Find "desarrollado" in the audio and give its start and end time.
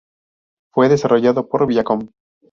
0.89-1.47